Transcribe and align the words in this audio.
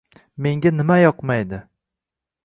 Menga 0.45 0.71
nima 0.77 0.97
yoqmaydi? 1.01 1.59